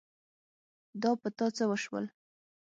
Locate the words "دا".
1.01-1.11